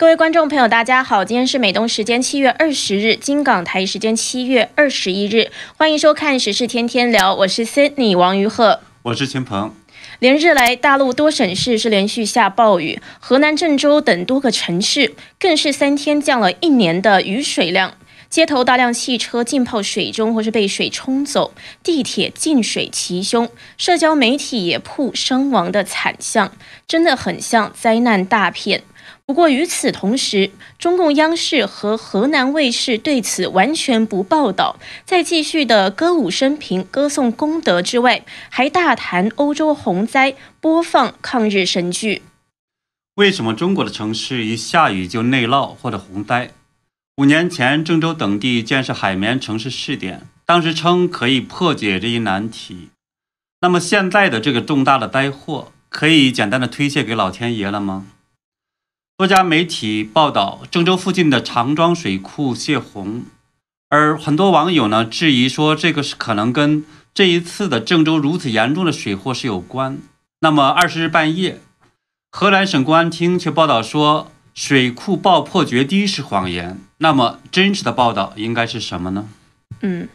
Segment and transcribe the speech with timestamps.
[0.00, 9.74] 各位观众朋友，大家好，今天是美东时间七月二十日，金港台时间七月二十一日，欢迎收看时事天天聊，我是 Sydney 王于鹤，我是秦鹏。
[10.20, 17.94] 连日来，大陆多省市是连续下暴雨，河南郑州等多个城市更是三天降了一年的雨水量。
[18.30, 21.50] 街头大量汽车浸泡水中，或是被水冲走；
[21.82, 26.52] 地铁进水齐胸，社交媒体也曝伤亡的惨象，
[26.86, 28.84] 真的很像灾难大片。
[29.28, 42.22] 不过与此同时，中共央视和河南卫视对此完全不报道，在继续的歌舞升平、歌颂功德之外，还大谈欧洲洪灾，播放抗日神剧。
[43.16, 46.52] 为什么中国的城市一下雨就内涝或者洪灾？
[47.18, 52.88] 五年前，郑州等地建设海绵城市试点，当时称可以破解这一难题。
[53.60, 58.06] 那么现在的这个重大的灾祸，可以简单的推卸给老天爷了吗？
[59.18, 63.24] 多家媒体报道，郑州附近的长庄水库泄洪，
[63.88, 69.98] 而很多网友呢质疑说，这个是可能跟这一次的郑州如此严重的水祸是有关。
[70.38, 71.60] 那么二十日半夜，
[72.30, 74.30] 河南省公安厅却报道说。
[74.54, 79.28] 水库爆破决堤是谎言，那么真实的报道应该是什么呢？
[79.82, 80.08] 嗯，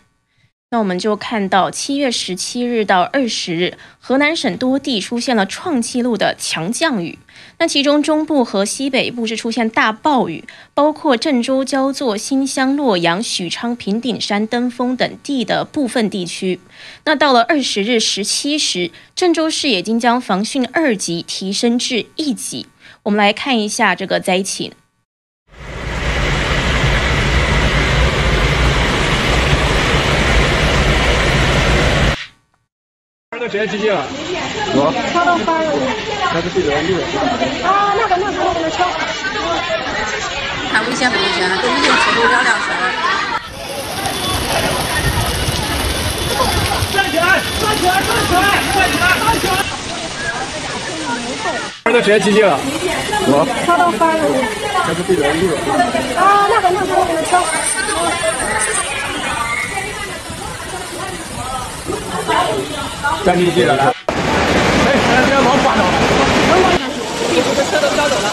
[0.74, 7.20] 那我们就看到七月十七日到二十日，河南省多地出现了创纪录的强降雨。
[7.60, 16.60] 那其中中部和西北部是出现大暴雨，包括郑州、焦作、新乡、洛阳、许昌、平顶山、登封等地的部分地区。
[17.06, 22.66] 那到了二十日十七时，郑州市已经将防汛二级提升至一级。
[23.04, 24.72] 我们来看一下这个灾情。
[33.34, 33.66] 二个谁？
[33.66, 34.06] 几几了？
[34.78, 34.94] 我。
[35.12, 35.74] 敲到翻了。
[35.74, 37.02] 那是对的，对的。
[37.66, 38.86] 啊，那个那个那个敲。
[40.70, 41.50] 看危险不危险？
[41.50, 42.94] 都已经出口两辆车了。
[46.94, 47.42] 站起来！
[47.58, 47.98] 站起来！
[48.06, 48.46] 站起来！
[48.70, 49.18] 站起来！
[49.18, 49.58] 站起来！
[51.86, 52.20] 那个谁？
[52.20, 52.54] 几几了？
[52.62, 53.50] 我。
[53.66, 54.30] 敲到翻了。
[54.86, 55.58] 那是对的，对的。
[56.22, 57.42] 啊，那个那个那个敲。
[63.26, 63.74] 赶紧进来！
[63.76, 63.94] 哎，
[65.08, 65.84] 大家不要往挂了，
[67.30, 68.30] 地图的车都飘走了。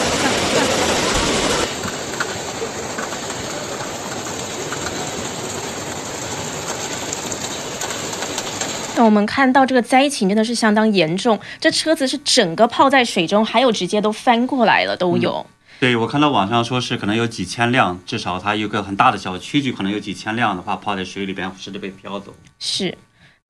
[8.97, 15.47] 那我们看到这个灾情真的是相当严重，这车子是整个泡在水中，还有直接都翻过来了，都有。
[15.79, 22.35] 对，我看到网上说是可能有几千辆，至少它有个很大的小区，就可能有几千辆的话泡在水里边，甚至被漂走。
[22.59, 22.99] 是。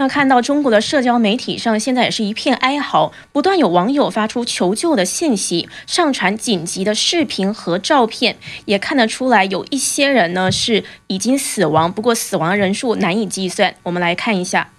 [0.00, 13.74] 那看到中国的社交媒体上，现在也是一片哀嚎，不断有网友发出求救的信息，上传紧急的视频和照片，也看得出来有一些人呢是已经死亡，不过死亡人数难以计算。
[13.82, 14.70] 我们来看一下。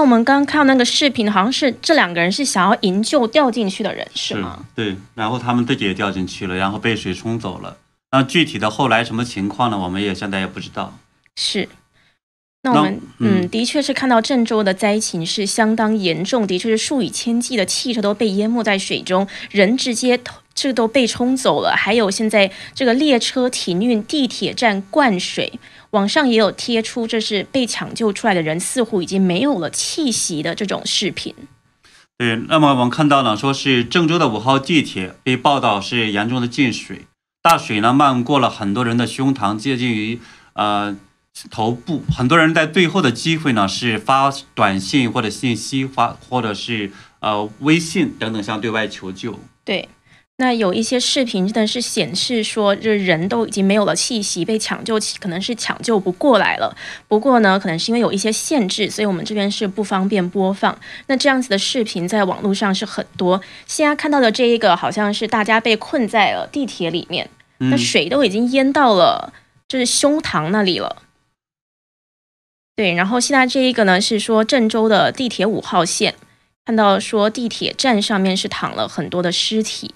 [0.00, 4.64] 那我们刚刚看到那个视频，好像是这两个人是想要营救掉进去的人，是吗？
[4.74, 7.76] 对，然后他们自己也掉进去了，然后被水冲走了。
[8.10, 9.78] 那具体的后来什么情况呢？
[9.78, 10.96] 我们也现在也不知道。
[11.36, 11.68] 是。
[12.62, 20.18] 那我们嗯，的确是看到郑州的灾情是相当严重，的确是数以千计的汽车都被淹没在水中，人直接
[20.60, 21.74] 这都被冲走了。
[21.74, 25.58] 还有现在这个列车停运，地铁站灌水。
[25.92, 31.34] 网上也有贴出，这是被抢救出来的人似乎已经没有了气息的这种视频。
[32.18, 37.06] 对，那么我们看到呢，说是郑州的五号地铁被报道是严重的进水，
[37.42, 40.20] 大水呢漫过了很多人的胸膛，接近于
[40.52, 40.94] 呃
[41.50, 49.40] 头部，很多人在最后的机会呢是发短信或者信息发，或者是呃微信等等向对外求救。
[49.64, 49.88] 对。
[50.40, 56.74] 那有一些视频真的是显示说，这人都已经没有了气息，被抢救起可能是抢救不过来了。
[57.08, 60.78] 不过呢，可能是因为有一些限制，所以我们这边是不方便播放。
[61.08, 63.42] 那这样子的视频在网络上是很多。
[63.66, 67.28] 现在看到的这一个，好像是大家被困在了地铁里面，
[67.58, 69.34] 那水都已经淹到了
[69.68, 71.02] 就是胸膛那里了。
[72.76, 76.14] 对，然后现在这一个呢是说郑州的地铁五号线。
[76.64, 79.94] 看到说地铁站上面是躺了很多的尸体。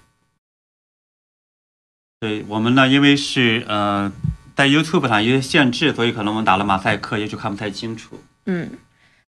[2.24, 4.10] 对我们呢，因为是呃
[4.56, 8.18] 在 YouTube 上有些限制，所以可能我们打了马赛克，也许看不太清楚。
[8.46, 8.70] 嗯。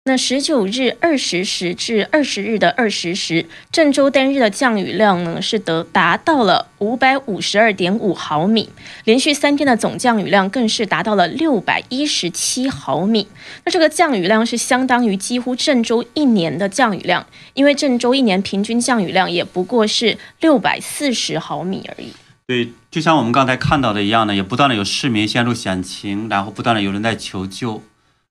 [0.04, 8.70] 那十九日二十时至二十日的二十时，郑州单日的降雨量呢是得达到了五百五十二点五毫米，
[9.04, 13.28] 连续三天的总降雨量更是达到了六百一十七毫米。
[13.64, 22.12] 那这个降雨量是相当于几乎郑州一年的降雨量，因为郑州一年平均降雨量也不过是六百四十毫米而已。
[22.46, 27.82] 对，就像我们刚才看到的一样呢，也不断的有市民陷入险情，然后不断的有人在求救。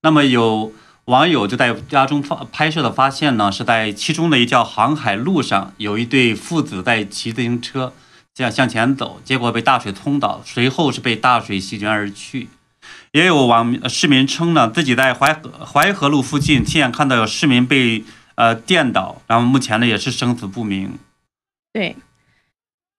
[0.02, 0.74] 那么有。
[1.06, 7.94] 网友就在家中发拍摄的发现呢，是在其中的一条航海路上，有一对父子在骑自行车
[8.34, 12.48] 这样向前走，结果被大水冲倒，随后是被大水席卷而去。
[13.12, 18.04] 也有网市民称呢，自己在淮河淮河路附近亲眼看到有市民被
[18.34, 20.98] 呃电倒，然后目前呢也是生死不明。
[21.72, 21.96] 对。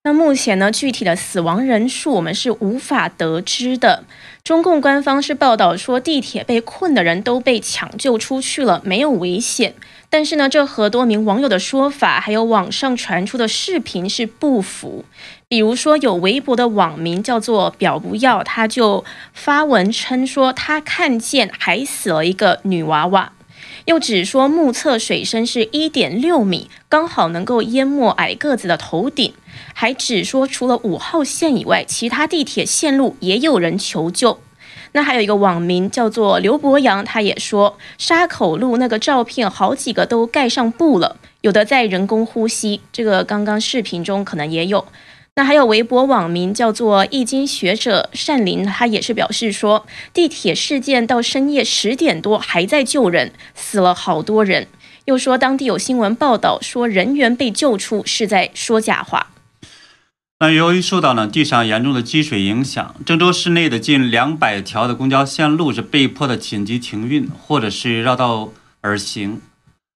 [0.06, 4.04] 那目前呢，具体的死亡人数我们是无法得知的。
[4.44, 9.74] 中共官方是报道说，地铁被困的人都被抢救出去了，没有危险。
[10.08, 15.04] 但是呢，这和多名网友的说法，还有网上传出的视频是不符。
[15.48, 23.32] 比如说，有微博的网民叫做表不要，他就发文称说，他看见还死了一个女娃娃。
[23.86, 29.32] 又只说目测水深是一点六米，刚好能够淹没矮个子的头顶。
[29.72, 34.40] 还只说除了五号线以外，其他地铁线路也有人求救。
[34.92, 42.80] 那还有一个网民叫做刘博洋，他也说沙口路那个照片好几个都盖上布了，有的在人工呼吸。
[42.92, 44.84] 这个刚刚视频中可能也有。
[45.38, 54.66] 那还有微博网名叫做易经学者善林，他也是表示说，地铁事件到深夜十点多还在救人，死了好多人。
[55.04, 59.28] 又说当地有新闻报道说人员被救出是在说假话。
[60.40, 68.48] 那由于受到呢地上严重的积水影响，郑州市内的近两百条的公交线路是被迫的紧急停运，或者是绕道
[68.80, 69.42] 而行。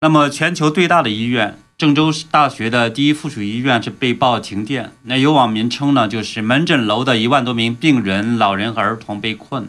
[0.02, 1.60] 那么全球最大的医院。
[1.78, 9.68] 郑州大学的第一附属医院是被曝停电，那有网民称呢，就是门诊楼的一万多名病人、老人和儿童被困，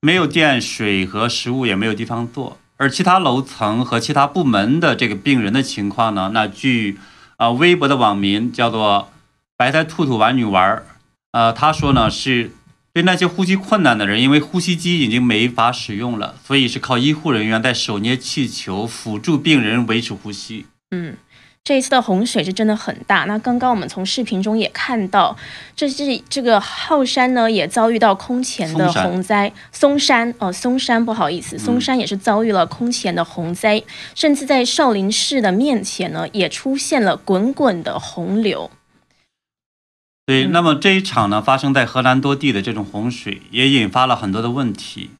[0.00, 2.56] 没有电、水和食物，也没有地方坐。
[2.78, 6.30] 而其他楼层和其他部门的这个病人的情况呢？
[6.32, 6.98] 那据
[7.36, 9.12] 啊微博的网民叫做
[9.58, 10.86] 白菜兔兔玩女玩儿，
[11.32, 12.52] 呃，他说呢是
[12.94, 20.64] 对那些呼吸困难的人，因为呼吸机已经没法使用了，所以是靠医护人员在手捏气球辅助病人维持呼吸。
[20.90, 21.16] 嗯，
[21.64, 23.24] 这一次的洪水是真的很大。
[23.24, 25.36] 那刚刚我们从视频中也看到，
[25.76, 29.52] 这是这个浩山呢也遭遇到空前的洪灾。
[29.70, 33.82] 嵩山哦，嵩山不好意思，嵩山也是遭遇了空前的洪灾，
[34.14, 38.70] 甚至在少林寺的面前呢也出现了滚滚的洪流。
[40.24, 45.10] 对，那么这一场呢发生在河南多地的这种洪水，也引发了很多的问题。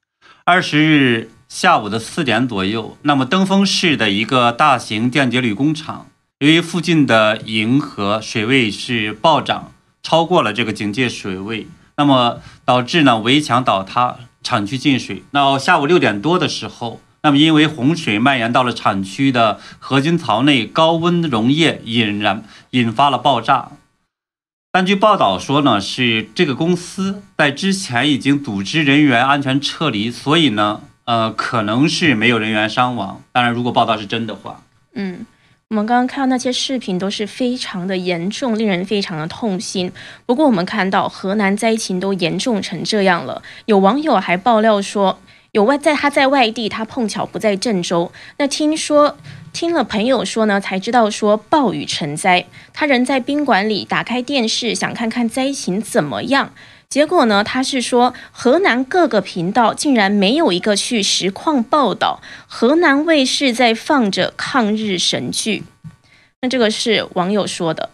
[0.45, 1.31] 二十日。
[1.49, 6.07] 下午的四点左右，那么登封市的一个大型电解铝工厂，
[6.41, 9.73] 由于附近的银河水位是暴涨，
[10.03, 11.67] 超过了这个警戒水位，
[11.97, 15.25] 那么导致呢围墙倒塌，厂区进水。
[15.31, 23.71] 那下午六点多的时候，那么因为洪水蔓延到了厂区的合金槽内，高温溶液引燃，引发了爆炸。
[24.71, 30.83] 但据报道说呢，是这个公司在之前已经组织人员安全撤离，所以呢。
[31.09, 33.23] 呃，可能是没有人员伤亡。
[33.33, 34.63] 当然，如果报道是真的话，
[34.93, 35.25] 嗯，
[35.69, 39.91] 我们刚刚看到那些视频都是非常的严重，令人非常的痛心。
[40.27, 45.19] 不过，我们看到河南灾情都严重成这样了，有网友还爆料说，
[45.53, 48.13] 有外在他在外地，他碰巧不在郑州。
[48.37, 49.17] 那听说
[49.55, 56.53] 听了朋友说呢，才知道说暴雨成灾，他人在宾馆里，打开电视想看看灾情怎么样。
[56.89, 57.45] 结果呢？
[57.45, 65.65] 他是说，河南各个频道竟然没有一个去实况报道，河南卫视在放着抗日神剧。
[66.41, 67.91] 那这个是网友说的。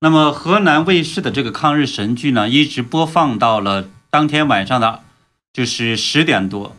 [0.00, 5.02] 那么河南卫视的这个抗日神剧呢，一直播放到了当天晚上的，
[5.52, 6.76] 就是十点多。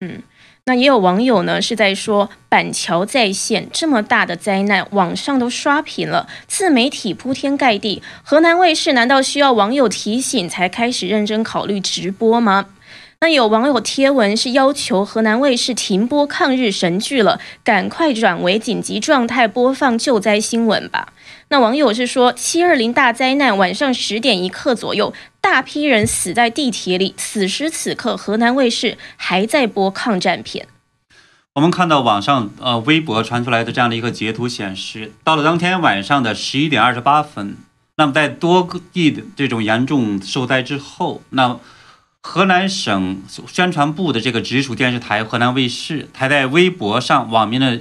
[0.00, 0.22] 嗯。
[0.66, 12.68] 那也有网友呢是在说板桥在线这么大的灾难，网上都刷屏了，自媒体铺天盖地，河南卫视难道需要网友提醒才开始认真考虑直播吗？
[13.20, 21.13] 那有网友贴文是要求河南卫视停播抗日神剧了，赶快转为紧急状态播放救灾新闻吧。
[21.48, 25.12] 那网友是说七二零大灾难晚上十点一刻左右。
[25.40, 30.66] 大批人死在地铁里，此时此刻，河南卫视还在播抗战片。
[31.52, 37.58] 我们看到网上呃微博传出来的这样的一个截图显示，到了当天晚上的十一点二十八分，
[37.96, 41.60] 那么在多个地的这种严重受灾之后，那
[42.22, 47.80] 河南省宣传部的这个直属电视台河南卫视，他在微博上网民的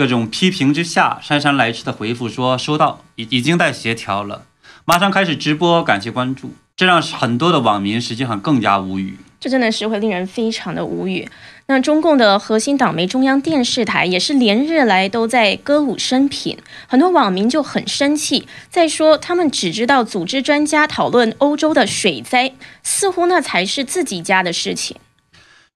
[0.00, 4.46] 各种批评之下，姗姗来迟的回复说收到，已已经在协调了，
[4.86, 9.18] 马上开始直播，感谢关注，这让很多的网民实际上更加无语。
[9.38, 11.28] 这真的是会令人非常的无语。
[11.66, 16.56] 那中共的核心党媒中央电视台也是连日来都在歌舞升平，
[16.88, 24.96] 很多网民就很生气，再说他们只知道组织专家讨论欧洲的水灾，似乎那才是自己家的事情。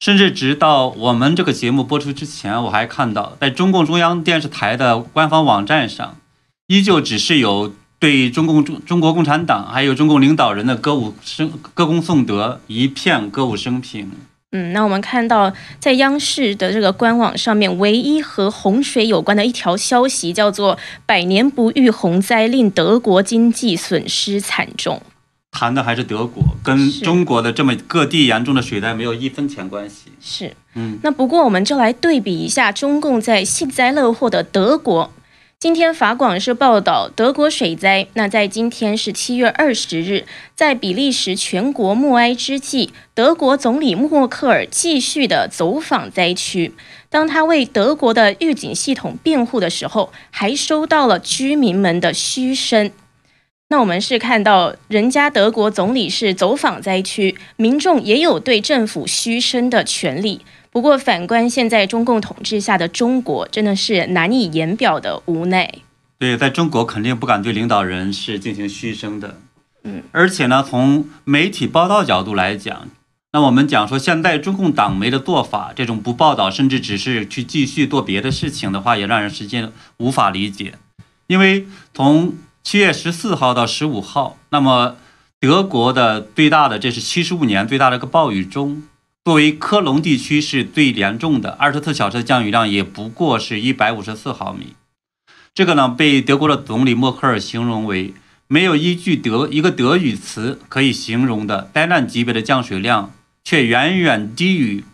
[0.01, 6.17] 甚至直到我们这个节目播出之前，我还看到在中共中央电视台的官方网站上，
[6.67, 7.75] 依旧只是有。
[8.01, 14.11] 对中共中中国共产党还有中共领导人的歌舞声歌功颂德，一片歌舞升平。
[14.53, 25.01] 嗯，那我们看到在央视的这个官网上面，唯一和洪水有关的一条消息叫做“百年不遇洪灾令德国经济损失惨重”，
[25.55, 30.07] 谈的还是德国，跟中国的这么各地严重的水灾没有一分钱关系。
[30.21, 35.13] 是，嗯，那不过我们就来对比一下中共在幸灾乐祸的德国。
[35.61, 38.07] 今天法广是报道德国水灾。
[38.15, 46.75] 那在今天是七月二十日，在比利时全国默哀之际，德国总理默克尔继续的走访灾区。
[47.09, 52.91] 当他为德国的预警系统辩护的时候，还收到了居民们的嘘声。
[53.69, 60.43] 那我们是看到人家德国总理是走访灾区，民众也有对政府嘘声的权利。
[60.71, 65.73] 不过，反观现在中共统治下的中国，真的是难以言表的无奈。
[66.19, 69.41] 对，在中国肯定不敢对领导人是进行嘘声的。
[69.85, 72.89] 嗯，而且呢，从媒体报道角度来讲，
[73.33, 79.69] 那我们讲说现在中共党媒的做法，这种不报道，甚至只是去继续做别的事情的话，也让人实际
[79.99, 80.75] 无法理解。
[81.27, 84.97] 因为从七月十四号到十五号，那么
[85.39, 88.83] 德国的最大的，这是七十五年最大的一个暴雨中。
[89.23, 94.75] 作为科隆地区是最严重的，二十四小时的降雨量也不过是一百五十四毫米。
[95.55, 98.15] 这个呢，被德国的总理默克尔形容为
[98.49, 103.13] 没有一句德一个德语词可以形容的灾难级别的降水量，
[103.45, 104.85] 却远远低于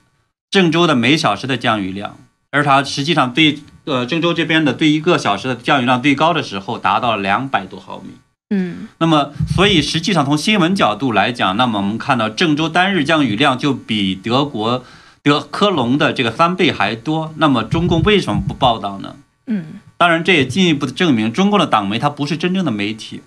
[0.50, 2.18] 郑州的每小时的降雨量。
[2.50, 8.10] 而它实际上对呃郑州这边的对一个小时的降雨量最高的时候达到了两百多毫米。
[8.52, 14.84] 嗯，那么，所以实际上从新闻角度来讲，那么我们看到郑州单日降雨量就比德国
[15.22, 17.32] 德科隆的这个三倍还多。
[17.37, 19.14] 那么中共为什么不报道呢？
[19.46, 23.22] 嗯，当然这也进一步的证明中共的党媒它不是真正的媒体，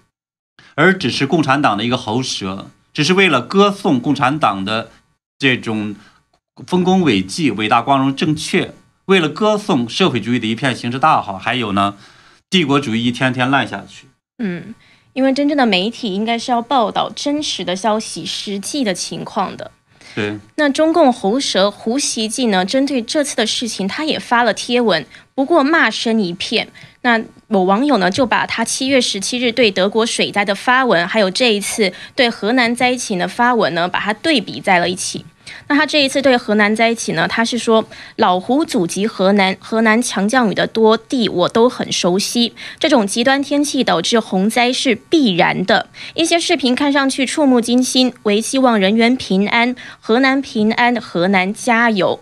[0.75, 4.91] 而只是共产党的一个喉舌，只是为了歌颂共产党的
[5.39, 5.95] 这种
[6.67, 8.73] 丰功伟绩、伟大光荣正确，
[9.05, 11.95] 为了歌颂社会主义的一片形势大好，还有呢，
[12.49, 14.07] 帝国主义一天天烂下去。
[14.37, 14.73] 嗯。
[15.13, 19.69] 因为真正的媒体应该是要报道真实的消息、实际的情况的。
[20.15, 20.39] 对。
[20.55, 22.65] 那中共喉舌胡锡进呢？
[22.65, 25.05] 针对这次的事情，他也发了贴文，
[25.35, 26.67] 不过骂声一片。
[27.01, 35.23] 那某网友呢就把他七月十七日对德国水灾的发文，还有这一次对河南灾情的发文呢，把它对比在了一起。
[35.67, 37.85] 那他这一次对河南灾情呢，他是说
[38.17, 42.53] 老胡祖籍河南，河南强降雨的多地我都很熟悉。
[42.79, 45.87] 这种极端天气导致洪灾是必然的。
[46.13, 52.19] 一些视频看上去触目惊心，唯希望人员平安，河南平安，河南加油。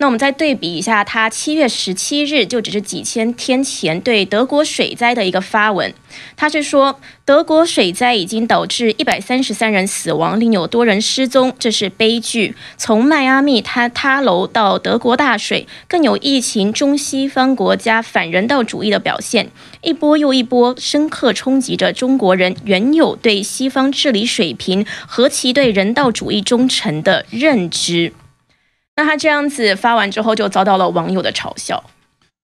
[0.00, 5.92] 那我们再对比一下，他七月十七日就只是几千天前对德国水灾的一个发文，
[6.38, 12.54] 他是说德国水灾已经导致一百三十三人死亡，另有多人失踪，这是悲剧。
[12.78, 19.50] 从迈阿密塌塌楼到德国大水，更有疫情，中西方国家反人道主义的表现，
[19.82, 28.14] 一波又一波，深刻冲击着中国人原有对西方治理水平和其对人道主义忠诚的认知。
[29.00, 31.82] 那他这样子发完之后，就遭到了网友的嘲笑。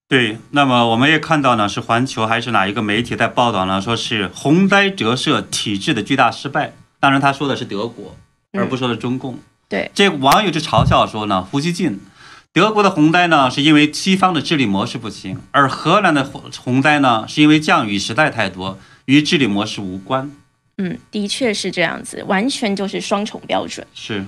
[0.09, 3.79] 对，那么我们也看到呢，是环球还是哪一个媒体在报道呢？
[3.79, 6.73] 说是洪灾折射体制的巨大失败。
[6.99, 8.17] 当然，他说的是德国，
[8.55, 9.39] 而不说的中共。
[9.69, 12.01] 对，这网友就嘲笑说呢，胡锡进，
[12.55, 20.33] 德国的洪灾呢是因为西方的治理模式不行，而荷兰的洪洪灾呢是因为降雨实在太多，与治理模式无关。
[20.79, 23.87] 嗯，的确是这样子，完全就是双重标准。
[23.93, 24.25] 是。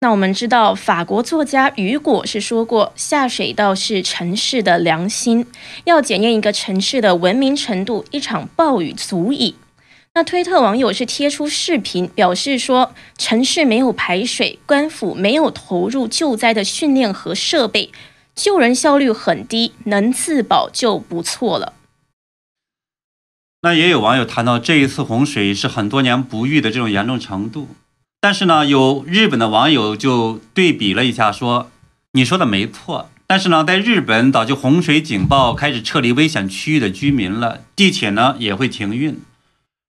[0.00, 5.44] 那我们知道，法国作家雨果是说过，下水道是城市的良心，
[5.86, 9.56] 要检验一个城市的文明程度，一场暴雨足矣。
[10.14, 17.90] 那推特网友是贴出视频，表示说，城市没有排水，官府没有投入救灾的训练和设备，
[18.36, 21.72] 救人效率很低，能自保就不错了。
[23.62, 27.66] 那也有网友谈到，这一次洪水是很多年不遇的这种严重程度。
[28.20, 31.70] 但是呢，有日本的网友就对比了一下，说
[32.14, 39.20] ：“你说的没错，但是呢，在日本早就洪水警报开始撤离危险区域的居民了，地铁呢也会停运，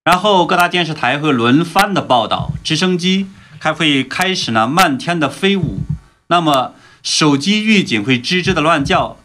[0.03, 3.25] 然后各大电视台会轮番的报道，直升机
[3.57, 5.79] 还会开始呢漫天的飞舞，
[6.27, 9.17] 那么手机预警会吱吱的乱叫。”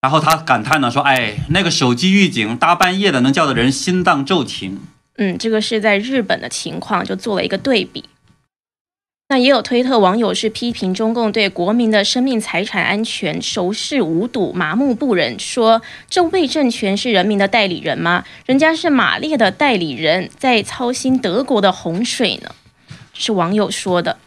[0.00, 4.78] 然后他感叹呢，说：“哎，那个手机预警大半夜的，能叫的人心脏骤停。”
[5.16, 8.04] 嗯，这个是在日本的情况，就做了一个对比。
[9.34, 18.24] 那也有推特网友是批评中共对国民的生命财产安全熟视无睹、麻木不仁，说这魏政权是人民的代理人吗？
[18.46, 22.54] 人家是马列的代理人，在操心德国的洪水呢。
[23.12, 24.18] 是网友说的。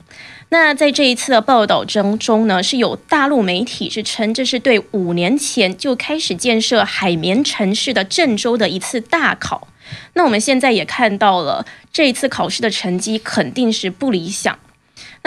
[0.50, 9.70] 那在这一次的报道当中呢，是有大陆媒体是称这是对五年前就开始建设海绵城市的郑州的一次大考。
[10.16, 14.60] 那我们现在也看到了这一次考试的成绩肯定是不理想。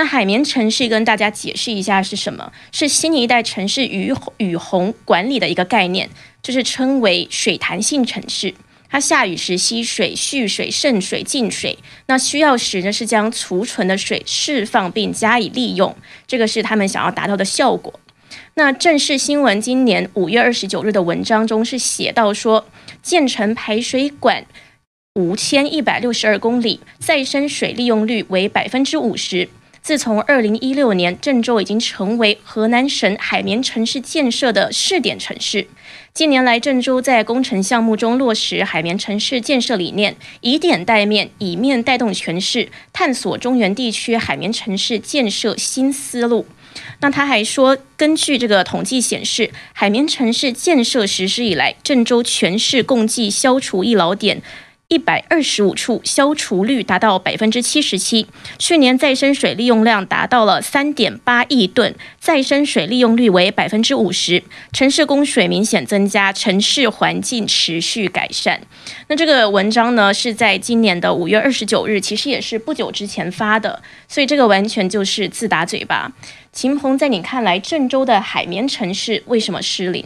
[0.01, 2.51] 那海绵城市跟大家解释一下是什么？
[2.73, 6.09] 是新一代城市雨雨洪管理的一个概念，
[6.43, 8.55] 就是称为水弹性城市。
[8.89, 15.95] 它下雨时吸水、蓄水、渗水、进水，那需要时呢是将储存的水释放并加以利用，
[16.27, 18.01] 这个是他们想要达到的效果。
[18.55, 22.67] 那正式新闻今年五月二十九日的文章中是写到说，
[23.03, 24.47] 建成排水管
[25.17, 29.51] 五千一百六十二公里，再生水利用率为百分之五十。
[29.83, 35.67] 自从二零一六年，郑州已经成为河南省海绵城市建设的试点城市。
[36.13, 46.47] 近年来，郑州在工程项目中落实海绵城市建设理念，以点带面，以面带动全市，探索中原地区海绵城市建设新思路。
[47.01, 54.43] 那他还说，根据这个统计显示，海绵城市建设实施以来，郑州全市共计消除一老点。
[54.91, 58.27] 一百二十五处，消除率达到百分之七十七。
[58.59, 68.61] 去年再生水利用量达到了三点八亿吨，再生水利用率为百分之五十，城市供水明显增加，城市环境持续改善。
[69.07, 76.11] 那这个文章呢，是在今年的五月二十九日，其实也是不久之前发的，所以这个完全就是自打嘴巴。
[76.53, 80.05] 秦鹏，在你看来，郑州的海绵城市为什么失灵？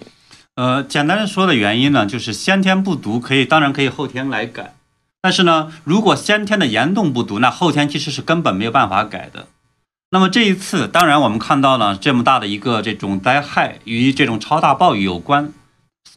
[0.56, 4.74] 呃，简单的说的原因呢，就是先天不足，可以当然可以后天来改。
[5.20, 9.48] 但是呢，如果先天的严重不足，那后天其实是根本没有办法改的。
[10.10, 15.52] 那么这一次，当然我们看到了这么大的一个这种灾害与这种超大暴雨有关。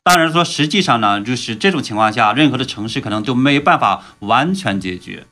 [0.04, 5.26] 当然说，实际上呢，就是这种情况下，任何的城市可能都没办法完全解决。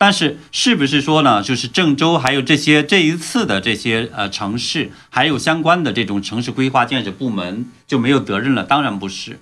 [0.00, 1.42] 但是，是不是说呢？
[1.42, 8.62] 就是郑州还有这些这一次的这些呃城市，还有相关的这种城市规划建设部门就没有责任了？
[8.62, 9.40] 当然不是，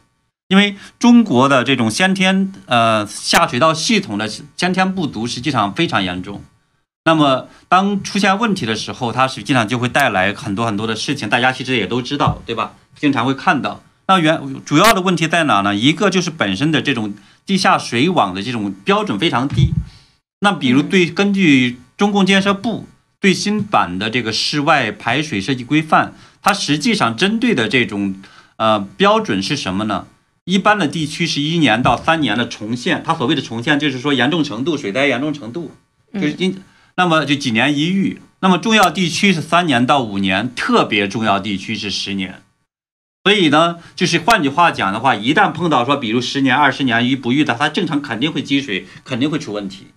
[0.48, 6.42] 因为中国的这种先天呃下水道系统的先天不足实际上非常严重。
[7.04, 11.28] 那么，当出现问题的时候，它实际上就会带来很多很多的事情。
[11.28, 12.72] 大家其实也都知道，对吧？
[12.98, 13.82] 经常会看到。
[14.08, 15.76] 那原主要的问题在哪呢？
[15.76, 17.12] 一个就是本身的这种
[17.44, 19.74] 地下水网的这种标准非常低。
[20.40, 22.86] 那比如对根据中共建设部
[23.20, 28.14] 最新版的这个室外排水设计规范，它实际上针对的这种
[28.56, 30.06] 呃标准是什么呢？
[30.44, 35.74] 一般的地区是一年到三年的重现，它所谓的重现就是说严重程度水灾严重程度
[36.12, 36.62] 就是今
[36.96, 42.42] 那么就几年一遇，那么重要地区是三年到五年，特别重要地区是十年。
[43.24, 49.88] 所以呢，就是换句话讲的话，一旦碰到说比如十年二十年一不遇的，它正常肯定会积水，肯定会出问题。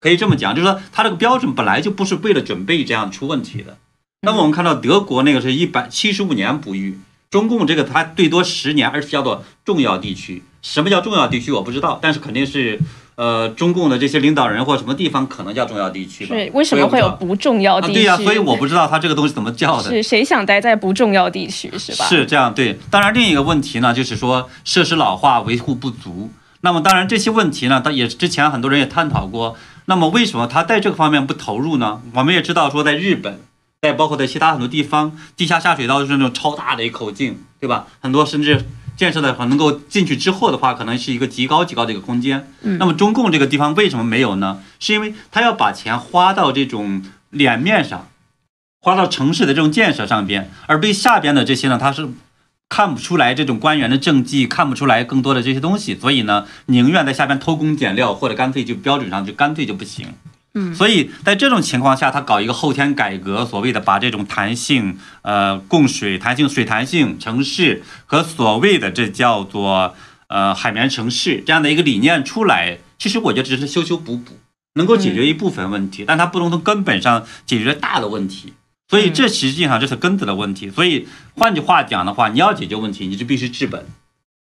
[0.00, 3.76] 可以这么讲，就是说它这个标准本来就不是为了准备这样出问题的。
[4.22, 6.98] 那么我们看到德国那个是一百七十五年不遇，
[7.30, 10.42] 中共这个它最多十年，而且叫做重要地区。
[10.62, 11.52] 什么叫重要地区？
[11.52, 12.80] 我不知道，但是肯定是
[13.14, 16.34] 呃中共的这些领导人或什么地方可能叫重要地区吧？
[16.34, 17.94] 是为什么会有不重要地区？
[17.94, 19.88] 对呀，所以我不知道它这个东西怎么叫的。
[19.88, 22.04] 是谁想待在不重要地区是吧？
[22.06, 22.78] 是这样对。
[22.90, 26.30] 当然另一个问题呢，就是说设施老化维护不足。
[26.60, 29.56] 那么当然这些问题呢，它也之前很多人也探讨过。
[29.88, 32.02] 那么为什么他在这个方面不投入呢？
[32.12, 33.40] 我们也知道说，在日本，
[33.80, 37.86] 在包括在其他很多地方，地下下水道就是那种超大的一口径，对吧？
[38.00, 38.66] 很多甚至
[38.98, 42.52] 建设的话，能够进去之后的话，可能是一个极高极高的一个空间。
[42.60, 44.62] 那么中共这个地方为什么没有呢？
[44.78, 48.08] 是因为他要把钱花到这种脸面上，
[48.82, 52.10] 花到城市的这种建设上边，而对下边的这些呢，他是。
[52.68, 60.06] 看不出来这种官员的政绩，看不出来更多的这些东西，所以呢，宁愿在下边偷工减料，或者干脆就标准上就干脆就不行。
[60.54, 69.94] 嗯，所以在这种情况下，他搞一个后天改革，所谓的把这种弹性呃供水、弹性水弹性城市和所谓的这叫做
[70.28, 74.38] 呃海绵城市这样的一个理念出来，其实我觉得只是修修补补，
[74.74, 78.54] 能够解决一部分问题，但它不能从根本上解决大的问题。
[78.88, 80.70] 所以这实际上就是根子的问题。
[80.70, 83.86] 所以换句话讲的话，你要解决问题，你就必须治本，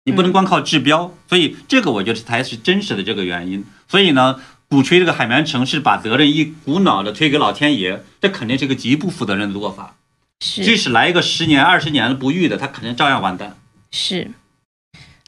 [0.05, 1.12] 你不能光靠治标。
[1.29, 3.64] 所以这个我觉得才是真实的这个原因。
[3.88, 9.96] 所以呢，鼓吹这个海绵城市，把责任一股脑的推给老天爷，这肯定是个极不负责任的做法。
[10.40, 13.57] 是即使来一个十年、二十年的不遇的，他肯定照样完蛋。
[13.90, 14.31] 是。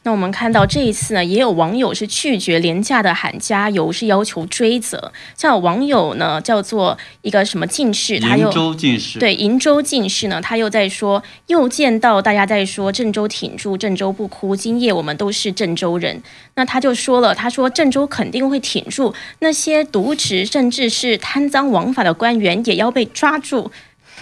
[0.02, 5.12] 那我们看到这一次呢，也有网友是拒绝廉价的喊加油，是要求追责。
[5.36, 8.74] 像有网友呢，叫做一个什么进士，他又州
[9.18, 16.22] 对瀛州进士呢，他又在说，又见到大家在说郑州挺住，郑州不哭，今夜我们都是郑州人。
[16.54, 23.70] 那他就说了，他说郑州肯定会挺住，那些渎职甚至是贪赃枉法的官员也要被抓住。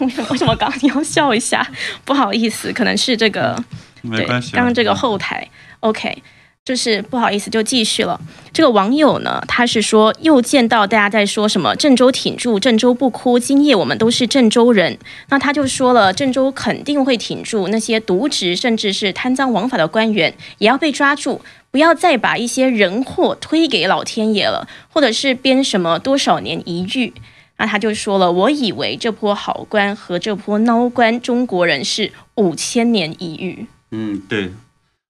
[0.00, 0.28] 为什么？
[0.30, 1.64] 为什么刚刚你要笑一下？
[2.04, 3.56] 不好意思，可能是这个。
[4.02, 4.52] 对，没关系。
[4.52, 5.48] 刚刚这个后台
[5.80, 6.22] ，OK，
[6.64, 8.20] 就是不好意思，就继续了。
[8.52, 14.98] 这个网友呢，他是说又见到大家在说什么郑州挺住，郑州不哭，今夜我们都是郑州人。
[15.28, 27.14] 那他就说了，郑州肯定会挺住，那些渎职甚至是贪赃枉法的官员也要被抓住，不要再把一些人祸推给老天爷了，或者是编什么多少年一遇。
[27.60, 33.66] 那他就说了，我以为这波好官和这波孬官，中国人是五千年一遇。
[33.90, 34.50] 嗯，对。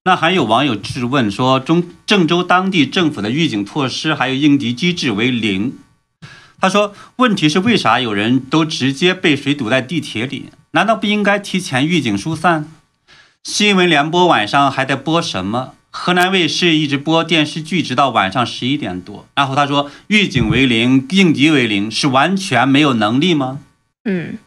[0.09, 5.77] 那还有网友质问说，中郑州当地政府的预警措施还有应急机制为零。
[6.59, 10.45] 他说，问题是为啥有人都直接被水堵在地铁里？
[10.71, 12.65] 难道不应该提前预警疏散？
[13.43, 15.73] 新闻联播晚上还在播什么？
[15.91, 19.27] 河南卫视一直播电视剧，直到晚上十一点多。
[19.35, 23.59] 然后他说，预警为零，应急为零，是完全没有能力吗？
[24.05, 24.39] 嗯。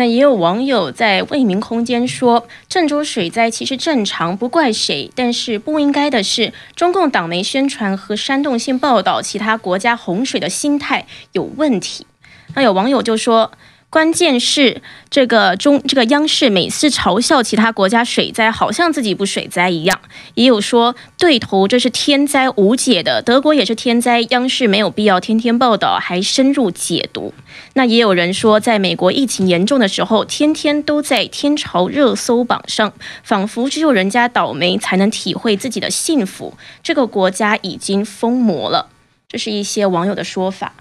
[0.00, 5.10] 那也有网友在为民空间说，郑州水灾其实正常，不怪谁。
[5.14, 12.06] 但是不应该的是，中共党媒宣传和煽动性报道其他国家洪水的心态有问题。
[12.54, 13.52] 那有网友就说。
[13.90, 20.00] 关键是这个中这个央视每次嘲笑其他国家水灾，好像自己不水灾一样。
[20.34, 27.34] 也有说对头这是天灾无解的，德国也是天灾，央视没有必要天天报道，还深入解读。
[27.74, 32.92] 那也有人说，在美国疫情严重的时候，天天都在天朝热搜榜上，
[33.24, 36.56] 仿佛只有人家倒霉才能体会自己的幸福。
[36.84, 38.86] 这个国家已经疯魔了，
[39.28, 40.74] 这是一些网友的说法。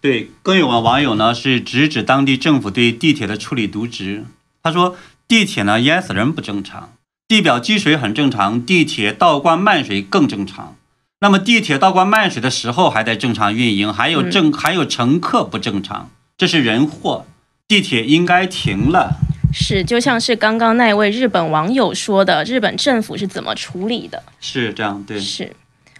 [0.00, 4.24] 对，更有网网友呢是直指当地政府对地铁的处理渎职。
[4.62, 6.92] 他说，地铁呢淹死人不正常，
[7.26, 10.76] 地表积水很正常，地铁倒灌漫水更正常。
[11.20, 17.26] 那么地铁倒灌漫水的时候还在正常运营，还有正还有乘客不正常，这是人祸，
[17.66, 19.16] 地铁应该停了。
[19.52, 24.22] 是，就像是刚刚那位日本网友说的，日本政府是怎么处理的？
[24.40, 25.52] 是这样，对，是。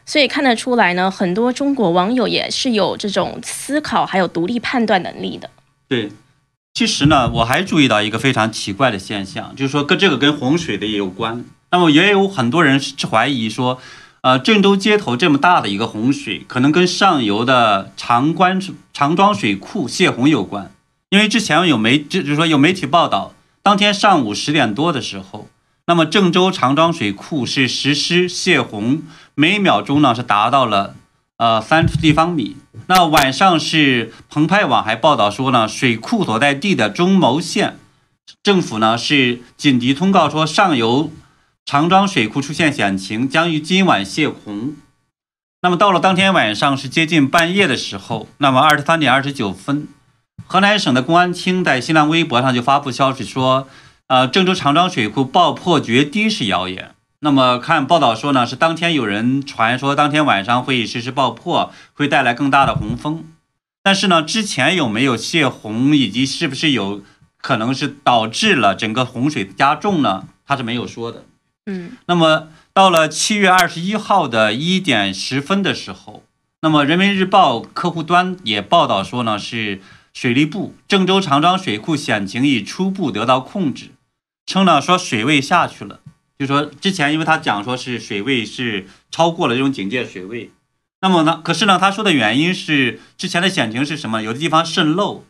[0.09, 5.51] 所以看得出来呢，很多中国网友也是有这种思考还有独立判断能力的。
[5.87, 6.11] 对，
[6.73, 11.45] 其实呢，我还注意到一个非常奇怪的现象，就是说跟这个跟洪水的也有关。
[11.71, 13.79] 那么也有很多人是怀疑说，
[14.23, 18.59] 呃，郑州街头这么大的一个洪水，可能跟上游的长关
[18.95, 20.73] 长庄水库泄洪有关。
[21.11, 25.48] 因为之前有媒就就是说有媒体报道，当天上午十点多的时候。
[25.89, 29.03] 那么郑州长庄水库是实施泄洪，
[29.35, 30.95] 每秒钟呢是达到了
[31.39, 32.59] 呃三立方米。
[32.89, 37.79] 那晚上是澎湃网还报道说呢，水库所在地的中牟县
[38.43, 41.11] 政府呢是紧急通告说，上游
[41.65, 44.75] 长庄水库出现险情，将于今晚泄洪。
[45.63, 49.89] 那么到了当天晚上是接近半夜的时候，那么二十三点二十九分，
[50.47, 53.67] 河南省的公安厅在新浪微博上就发布消息说。
[54.09, 56.95] 呃，郑州长庄水库爆破决堤是谣言。
[57.21, 63.25] 那么看报道说呢，是当天有人传说当天晚上会实施爆破，会带来更大的洪峰。
[63.83, 67.03] 但是呢，之前有没有泄洪，以及是不是有
[67.37, 70.25] 可能是导致了整个洪水加重呢？
[70.47, 71.27] 他是没有说的。
[71.67, 71.93] 嗯。
[72.07, 76.23] 那么到了七月二十一号的一点十分的时候，
[76.63, 79.83] 那么人民日报客户端也报道说呢，是
[80.15, 83.91] 水利部郑州长庄水库险情已初步得到控制。
[84.49, 86.01] 称呢说水位下去了，
[86.39, 90.51] 就说之前因为他讲说是水位是超过了这种警戒水位，
[91.03, 94.23] 那么呢，可是呢他说的原因是之前的险情是什么？
[94.23, 95.27] 有的地方渗漏，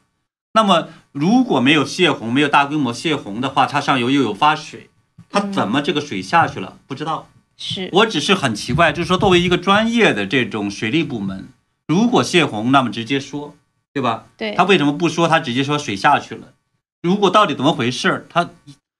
[0.52, 4.88] 那么如果没有泄洪，没有大规模泄洪的话，它上游又有发水，
[5.28, 6.78] 它怎么这个水下去了？
[6.86, 7.28] 不知道。
[7.56, 11.48] 是我只是很奇怪，就是说作为一个专业的这种水利部门，
[11.88, 13.56] 如果泄洪，那么直接说，
[13.92, 14.26] 对吧？
[14.36, 15.26] 对他为什么不说？
[15.26, 16.52] 他直接说水下去了。
[17.02, 18.50] 如果到底怎么回事儿，他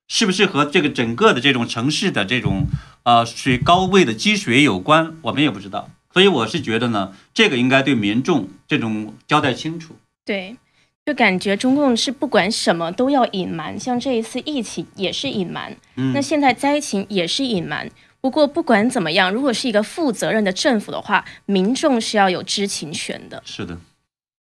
[0.09, 2.67] 是不是和这个整个的这种城市的这种
[3.05, 5.15] 呃水高位的积水有关？
[5.23, 5.91] 我们也不知道。
[6.13, 9.95] 所以我是觉得呢，这个应该对民众这种交代清楚。
[10.25, 10.57] 对，
[11.05, 17.89] 就感觉中共是不管什么都要隐瞒，像这一次疫情也是隐瞒，嗯那现在灾情也是隐瞒。
[18.21, 23.41] 不过不管怎么样，如果是一个负责任的政府的话，民众是要有知情权的。
[23.45, 23.79] 是的，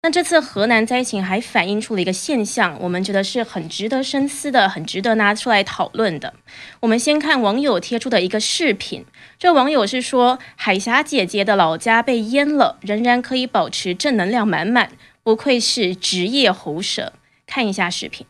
[0.06, 6.34] 那这次河南灾情还反映出了一个现象，我们觉得是很值得深思的，很值得拿出来讨论的。
[6.82, 9.06] 我们先看网友贴出的一个视频，
[9.40, 14.92] 这网友是说，海霞姐姐的老家被淹了，仍然可以保持正能量满满，
[15.24, 17.14] 不愧是职业喉舌。
[17.48, 18.28] 看一下视频。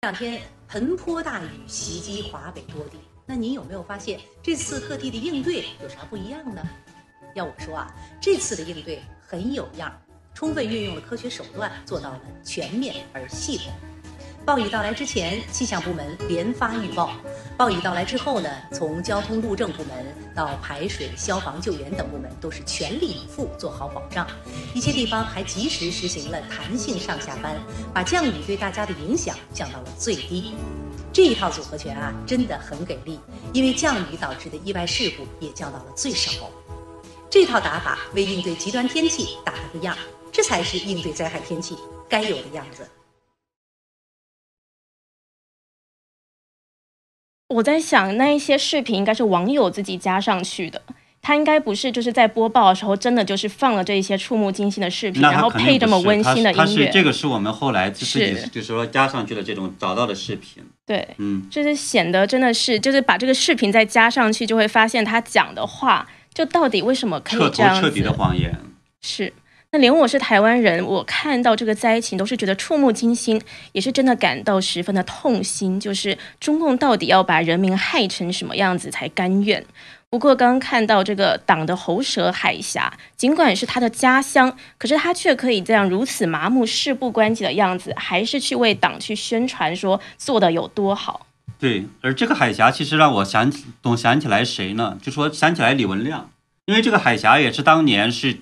[0.00, 6.60] 两天盆泼大雨袭击华北多地，那您有没有发现这次各地的应对有啥不一样呢？
[7.36, 7.86] 要我说啊，
[8.20, 9.92] 这次的应对很有样，
[10.40, 13.66] 充分运用了科学手段，做到了全面而系统。
[14.42, 17.10] 暴雨到来之前，气象部门连发预报；
[17.58, 24.26] 暴雨到来之后呢，从交通路政部门到排水、消防救援等部门都是全力以赴做好保障。
[24.74, 27.54] 一些地方还及时实行了弹性上下班，
[27.92, 30.54] 把降雨对大家的影响降到了最低。
[31.12, 33.20] 这一套组合拳啊，真的很给力，
[33.52, 36.48] 因为降雨导致的意外事故也降到了最少。
[37.28, 39.94] 这套打法为应对极端天气打了个样，
[40.32, 41.76] 这才是应对灾害天气
[42.08, 42.88] 该有的样子。
[47.48, 50.80] 我在想，那一些视频应该是网友自己加上去的，
[51.20, 56.90] 他应该不是就是在播报的时候真的就是放了这一些触目惊心的视频，然后配这么温馨的他是音乐。
[56.90, 60.62] 这个是我们后来自己是就是说加上去的这种找到的视频。
[60.86, 68.56] 对，嗯，就是显得真的是，就是把这个视频再加上去，就会发现他讲的话，就到底为什么可以这样彻底的谎言。
[69.00, 69.32] 是，
[69.72, 75.78] 那连我是台湾人，我看到这个灾情都是觉得触目惊心，也是真的感到十分的痛心。
[75.78, 79.64] 就是中共到底要把人民害成什么样子才甘愿？
[80.08, 91.28] 不过刚刚看到这个党的喉舌海峡，尽管是他的家乡，可是他却可以这样如此麻木、事不关己的样子，还是去为党去宣传说做的有多好。
[91.60, 94.98] 对，而这个海峡其实让我想起，总想起来谁呢？
[95.00, 96.28] 就说想起来李文亮，
[96.64, 98.38] 因为这个海峡也是当年是，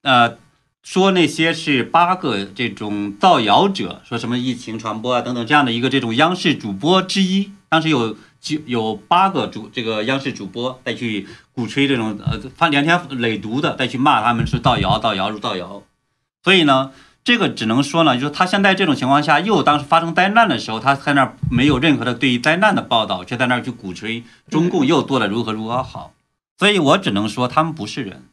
[0.00, 0.38] 呃，
[0.84, 15.82] 说那些是八个这种造谣者，说什么疫情传播啊等等这样的一个这种央视主播之一，当时有就有八个主这个央视主播再去鼓吹这种呃发连天累牍的，再去骂他们是造谣造谣如造谣，
[16.44, 16.92] 所以呢。
[17.24, 26.12] 这个只能说呢，就是他现在这种情况下，又当时发生灾难的时候，他在那儿没有任何的对于灾难的报道，却在那儿去鼓吹中共又做的如何如何好，
[26.58, 28.24] 所以我只能说他们不是人，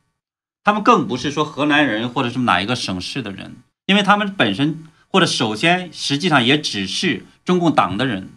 [0.63, 8.29] 他们更不是说河南人或者是哪一个省市的人，因为他们本身或者首先实际上也只是中共党的人，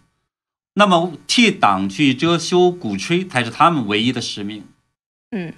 [0.74, 4.64] 那么替党去遮羞鼓吹才是他们唯一的使命。
[5.30, 5.52] 嗯，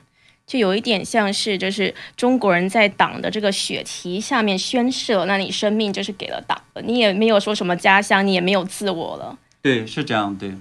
[0.47, 9.39] 就有一点像是，就是中国人在党的这个血旗下面宣誓了，那你生命就是给了党了，你也没有说什么家乡，你也没有自我了。
[9.63, 10.55] 对，是这样，对。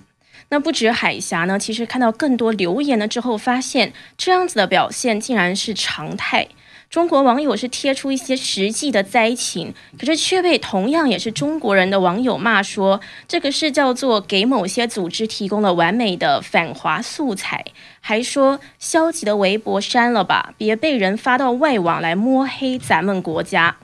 [0.49, 6.47] 那不止海峡呢，其实看到更多留言了之后，发现这样子的表现竟然是常态。
[6.87, 17.65] 中国网友是贴出一些实际的灾情，可是却被同样也是中国人的网友骂说，这个是叫做给某些组织提供了完美的反华素材，
[17.99, 23.77] 还说消极的微博删了吧，别被人发到外网来摸黑咱们国家。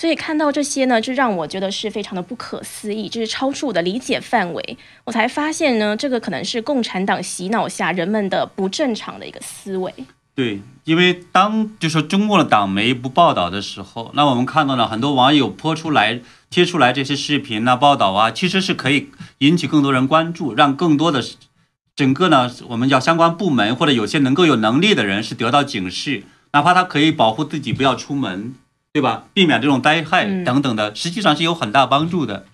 [0.00, 4.78] 所以看到这些呢，就让我觉得是非常的不可思议，这是超出我的理解范围。
[5.02, 9.92] 我才发现呢，这个可能是共产党洗脑下人们的不正常的一个思维。
[10.36, 19.08] 对，因为当就说中共的党媒不报道的时候，那我们看到了很多网友泼出来、贴出来这些视频啊、报道啊，其实是可以
[19.38, 21.20] 引起更多人关注，让更多的
[21.96, 28.54] 整个呢，我们叫相关部门或者有些能够有能力的人是得到警示，哪怕他可以保护自己不要出门，
[28.92, 29.24] 对吧？
[29.34, 32.46] 避免这种灾害嗯等等的，实际上是有很大帮助的。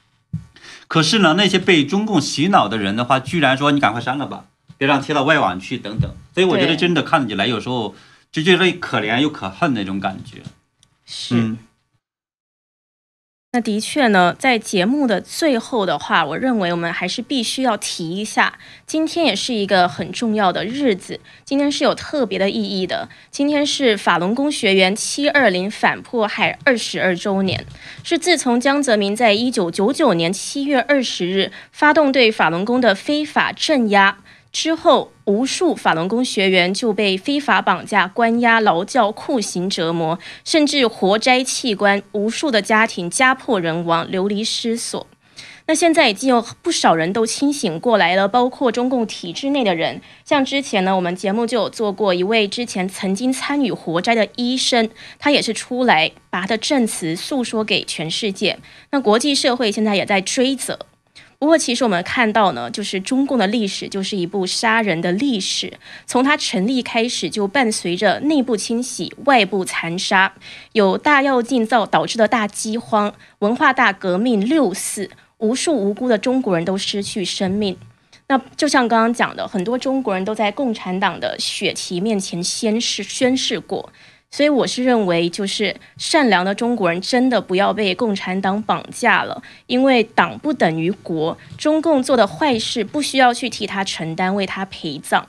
[0.88, 4.44] 可是呢，那些被中共洗脑的人的话，居然说你赶快删了吧。
[4.76, 7.94] 别让贴到外网去等等，所以我觉得真的看起来有时候
[8.32, 10.42] 就觉得可怜又可恨那种感觉。
[11.06, 11.36] 是。
[11.36, 11.58] 嗯，
[13.54, 23.08] 那的确呢，在节目的最后的话，我认为我们还是必须要提一下，今天也是一个很重要的日子，今天是有特别的意义的。
[23.30, 27.64] 今天是法轮功学员七二零反迫害二十二周年，
[28.02, 34.18] 是自从江泽民在一九九九年七月二十日发动对法轮功的非法镇压。
[34.54, 45.04] 之后，无数法轮功学员就被非法绑架、关押、劳教、酷刑折磨，甚至活摘器官，无数的家庭家破人亡、流离失所。
[45.66, 50.00] 那现在已经有不少人都清醒过来了，包括中共体制内的人。
[50.24, 54.88] 像之前呢，我们节目就有做过一位之前曾经参与活摘的医生，
[55.18, 58.60] 他也是出来把他的证词诉说给全世界。
[58.92, 60.78] 那国际社会现在也在追责。
[61.44, 65.74] 不过，其实我们看到呢，就是中共的历史就是一部杀人的历史，
[66.06, 70.32] 从它成立开始就伴随着内部清洗、外部残杀，
[70.72, 75.10] 有大药禁造导致的大饥荒、文化大革命、六四。
[75.36, 77.76] 无数无辜的中国人都失去生命，
[78.28, 83.92] 那就像刚刚讲的，很多中国人都在共产党的血旗面前宣誓宣誓过，
[84.34, 95.24] 所以我是认为，就是善良的中国人真的不要被共产党绑架了，因为党不等于国，中共做的坏事不需要去替他承担，为他陪葬。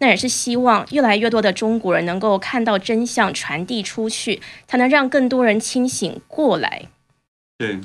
[0.00, 6.86] 那也是希望越来越多的中国人能够看到真相传递出去，才能让更多人清醒过来。
[7.56, 7.78] 对，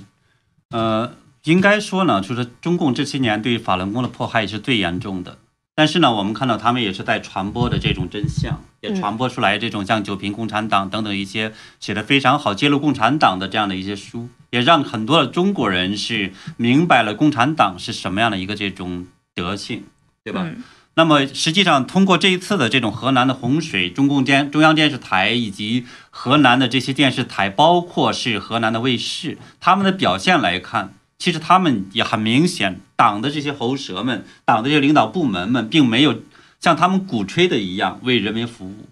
[0.71, 1.13] 呃。
[1.43, 5.37] 应该说呢，就是中共这些年对法轮功的迫害是最严重的。
[5.75, 19.85] 但是呢，我们看到他们也是在传播的这种真相，也传播出来这种像《九评共产党》等等一些写的非常好、揭露共产党的这样的一些书，也让很多的中国人是明白了共产党是什么样的一个这种德性，
[20.23, 20.47] 对吧？
[20.95, 30.93] 那么实际上，通过这一次的这种河南的洪水，中共电中央电视台以及河南的这些电视台，包括是河南的卫视，他们的表现来看。
[31.23, 36.21] 其实他们也很明显，党的这些喉舌们，党的这些领导部门们，并没有
[36.59, 38.89] 像他们鼓吹的一样为人民服务。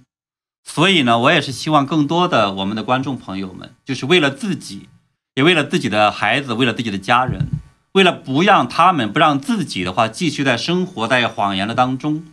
[0.64, 4.88] 所以呢，我也是希望更多的我们的观众朋友们，就是为了自己，
[5.36, 7.50] 也为了自己的孩子，为了自己的家人，
[7.92, 12.24] 为了不让他们不让自己的话继续在生活在谎言的当中，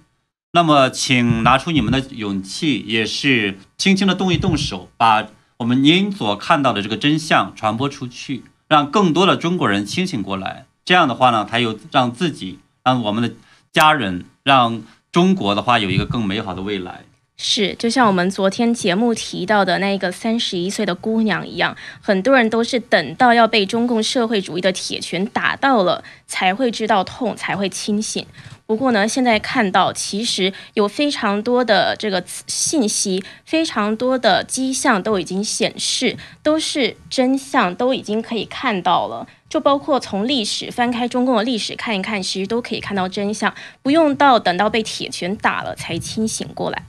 [0.52, 8.44] 那么请拿出你们的勇气，也是轻轻的动一动手，把我们您所看到的这个真相传播出去。
[8.68, 13.34] 让更多的中国人清醒过来，这样的话呢，才有让自己、让我们的
[13.72, 17.04] 家人、让中国的话有一个更美好的未来。
[17.40, 28.26] 是，就像我们昨天节目提到的那个三十一岁的姑娘一样，很多人都是等到要被中共社会主义的铁拳打到了，才会知道痛，才会清醒。
[28.68, 39.26] 不过呢，现在看到其实有非常多的这个信息，非常多的迹象都已经显示，都是真相，都已经可以看到了。
[39.48, 46.82] 就包括从历史翻开中共的历史看一看，其实都可以看到真相，不用到等到被铁拳打了才清醒过来。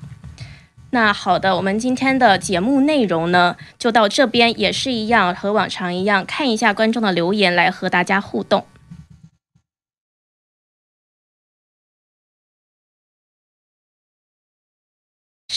[0.90, 8.66] 那好的，我们今天的节目内容呢，就到这边，也是一样，和往常一样，看一下观众的留言来和大家互动。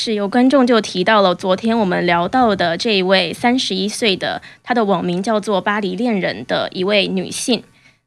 [0.05, 7.63] 是有观众就提到了昨天我们聊到的这一位三十一岁的，她的网名叫做“巴黎恋人”的一位女性。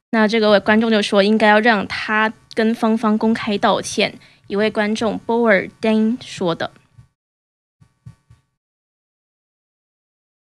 [0.10, 4.20] 那这个位观众就说应该要让她跟芳芳公开道歉。
[4.48, 6.72] 一位观众波尔丁说的。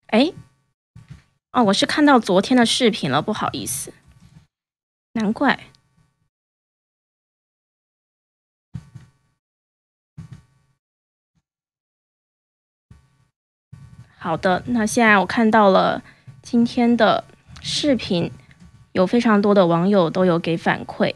[0.08, 0.34] 哎，
[1.54, 3.94] 哦，我是看到昨天的视频了，不好意思，
[5.14, 5.58] 难怪。
[14.26, 16.02] 好的，那现在我看到了
[16.42, 17.24] 今天的
[17.62, 18.32] 视频，
[18.92, 21.14] 有非常多的网友都有给反馈。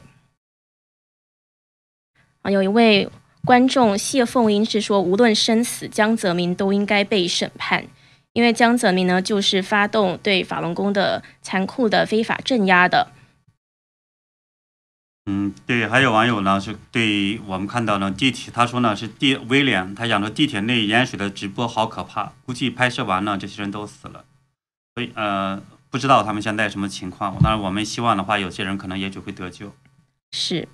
[2.43, 3.09] 啊，有一位
[3.43, 7.83] 观众谢凤英是说，无论生死，江泽民都应该被审判，
[8.33, 13.07] 因为江泽民呢就是发动对法轮功的残酷的非法镇压的。
[15.31, 24.25] 嗯，对，还有网友呢，是对我们看到呢地铁，他说呢是地威廉，他讲说地铁内淹水的直播好可怕，估计拍摄完了这些人都死了，
[24.95, 25.61] 所以呃
[25.91, 27.37] 不知道他们现在什么情况。
[27.43, 29.71] 当然我们希望的话，有些人可能也许会得救。
[30.31, 30.67] 是。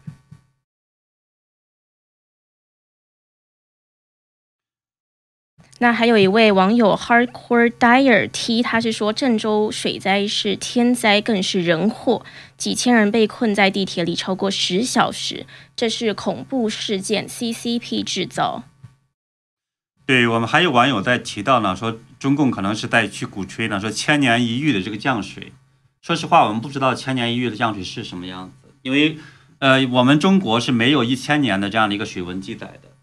[5.80, 12.26] 那还有一位网友 Hardcore Dyer T，他是说郑州水灾是天灾，更是人祸，
[12.58, 15.46] 几千人被困在地铁里超过十小时，
[15.76, 18.63] 这是恐怖事件，CCP 制造。
[20.06, 25.52] 对我们还有网友在提到呢，说中共可能是在去鼓吹呢，说千年一遇的这个降水。
[26.02, 29.17] 说实话，我们不知道千年一遇的降水是什么样子，因为
[29.60, 32.94] 呃，我们中国是没有一千年的这样的一个水文记载的。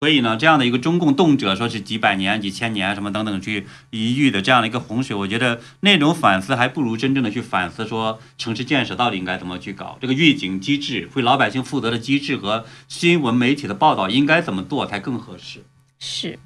[0.00, 15.64] 所以呢，这样的一个中共动辄说是几百年、几千年什么等等去一遇的这样的一个洪水，我觉得那种反思还不如真正的去反思说城市建设到底应该怎么去搞，这个预警机制、为老百姓负责的机制和新闻媒体的报道应该怎么做才更合适。
[15.98, 16.38] 是。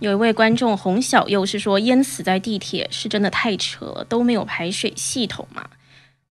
[0.00, 5.70] 有一位观众洪小佑是说淹死在地铁是真的太扯了，都没有排水系统嘛。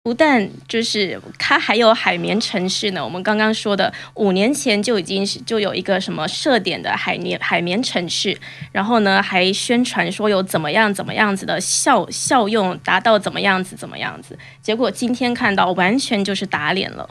[0.08, 8.38] 不但就是它还有海绵城市呢，我们刚刚说的五年前就已经是就有一个什么设点的海绵海绵城市，
[8.72, 17.10] 然后呢还宣传说有怎么样怎么样子的效效用达到怎么样子怎么样子，结果今天看到完全就是打脸了。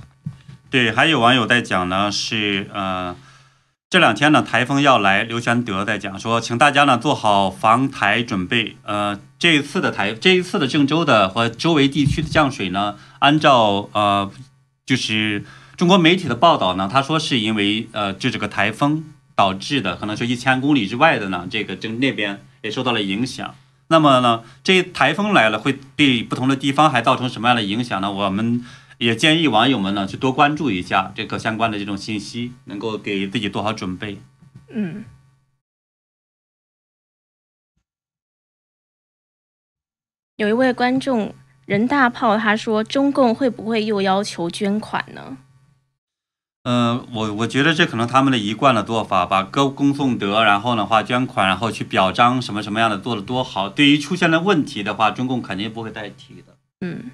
[0.70, 3.14] 对，还有网友在讲呢，是呃。
[3.88, 5.22] 这两天呢，台风要来。
[5.22, 8.76] 刘玄德在讲说，请大家呢做好防台准备。
[8.82, 14.30] 呃，这一次的台，这一次的郑州的和周围地区的降水呢，按照呃，
[14.84, 15.44] 就是
[15.76, 23.54] 中国媒体的报道呢，他说是因为呃，就这个台风导致的，可能是一千公里之外的呢，这个正那边也受到了影响。
[23.88, 28.10] 那么呢，这台风来了，会对不同的地方还造成什么样的影响呢？
[28.10, 28.64] 我们。
[28.98, 34.16] 也建议网友们呢去多关注一下这个相关的这种信息，能够给自己做好准备。
[34.74, 35.04] 嗯。
[40.36, 41.34] 有一位观众
[41.64, 45.38] 任大炮他说：“中共会不会又要求捐款呢？”
[46.68, 53.68] 嗯，我我觉得这可能他们的一贯的做法，把歌功颂德，然后的话捐款，然后去表彰什么什么样的做的多好。
[53.68, 56.56] 对于出现了问题的话，中共肯定不会再提的。
[56.80, 57.12] 嗯。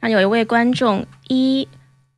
[0.00, 1.68] 那有一位观众 E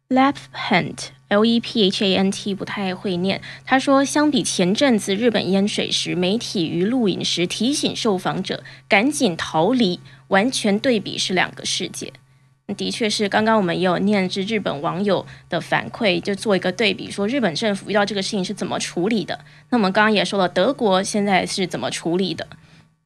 [0.08, 12.12] Lephant L E P H A N T 不太会念，他说：相比前阵子日本淹水时，媒体于录影时提醒受访者赶紧逃离，完全对比是两个世界。
[12.76, 19.40] 的确是，刚刚我们也有念至日本网友的反馈，就做一个对比，说日本政府遇到这个事情是怎么处理的。
[19.70, 22.46] 那我们刚刚也说了，德国现在是怎么处理的？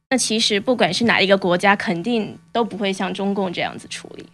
[0.09, 4.25] 那其实不管是哪一个国家，肯定都不会像中共这样子处理。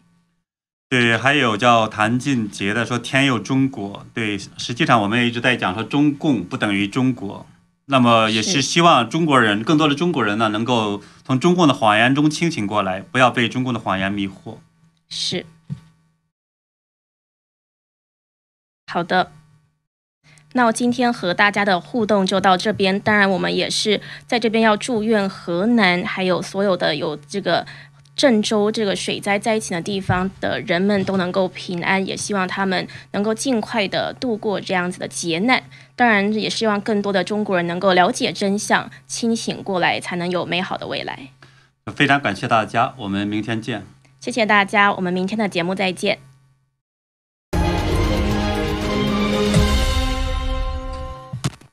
[0.93, 4.05] 对，还有叫谭俊杰的说“天佑中国”。
[4.13, 7.47] 对，实际上我们也一直在讲说中共不等于中国，
[7.85, 14.57] 那么也是希望中国人更多的中国人呢，能够从中共的谎言中清醒过来，不要被中共的谎言迷惑。
[15.09, 15.47] 是。
[18.85, 19.31] 好的，
[20.51, 22.99] 那我今天和大家的互动就到这边。
[22.99, 27.65] 当然，我们也是在这边要祝愿河南还有所有的有这个。
[28.15, 35.63] 郑州这个水灾灾情的地方的人们都能够平安，也希望他们能够尽快的度过这样子的劫难。
[35.95, 41.29] 当然，也希望更多的中国人能够了解真相，清醒过来，才能有美好的未来。
[41.95, 43.83] 非常感谢大家，我们明天见。
[44.19, 46.32] 谢谢大家，我们明天的节目再见。